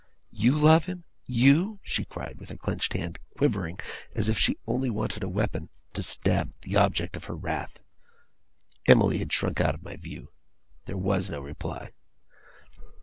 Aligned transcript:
'YOU 0.31 0.55
love 0.57 0.85
him? 0.85 1.03
You?' 1.27 1.79
she 1.83 2.05
cried, 2.05 2.39
with 2.39 2.49
her 2.49 2.57
clenched 2.57 2.93
hand, 2.93 3.19
quivering 3.37 3.77
as 4.15 4.29
if 4.29 4.49
it 4.49 4.57
only 4.65 4.89
wanted 4.89 5.21
a 5.21 5.29
weapon 5.29 5.69
to 5.93 6.01
stab 6.01 6.53
the 6.63 6.75
object 6.75 7.15
of 7.15 7.25
her 7.25 7.35
wrath. 7.35 7.77
Emily 8.87 9.19
had 9.19 9.31
shrunk 9.31 9.61
out 9.61 9.75
of 9.75 9.83
my 9.83 9.97
view. 9.97 10.31
There 10.85 10.97
was 10.97 11.29
no 11.29 11.39
reply. 11.39 11.91